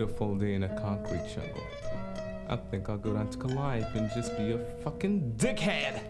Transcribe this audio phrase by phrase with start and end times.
[0.00, 1.62] beautiful day in a concrete jungle.
[2.48, 6.00] I think I'll go down to Calliope and just be a fucking dickhead!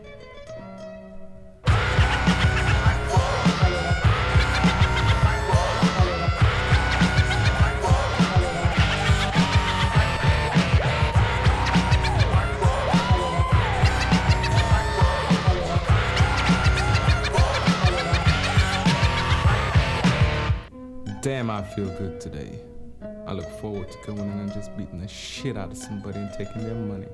[24.80, 27.06] beating the shit out of somebody and taking their money.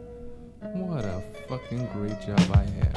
[0.61, 2.95] What a fucking great job I have.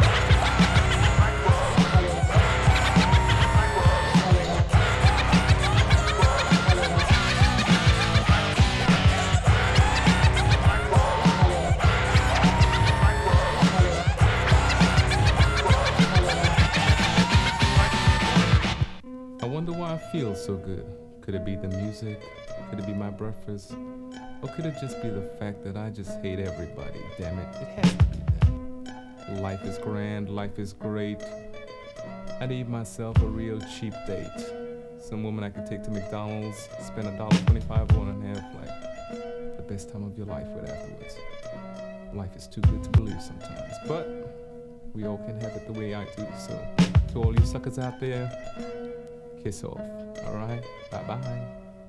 [19.41, 20.85] I wonder why I feel so good.
[21.21, 22.21] Could it be the music?
[22.69, 23.75] Could it be my breakfast?
[24.41, 27.01] Or could it just be the fact that I just hate everybody?
[27.17, 28.17] Damn it, it has to be
[28.85, 29.41] that.
[29.41, 31.21] Life is grand, life is great.
[32.39, 34.27] I need myself a real cheap date.
[34.97, 38.69] Some woman I could take to McDonald's, spend a dollar twenty-five on have like
[39.57, 41.15] The best time of your life with afterwards.
[42.13, 44.07] Life is too good to believe sometimes, but
[44.93, 46.27] we all can have it the way I do.
[46.37, 46.65] So,
[47.13, 48.31] to all you suckers out there,
[49.43, 49.81] kiss off.
[50.25, 51.58] All right, bye bye.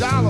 [0.00, 0.29] seven